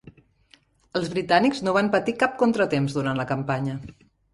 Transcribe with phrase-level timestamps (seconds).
[1.01, 3.83] Els britànics no van patir cap contratemps durant la campanya.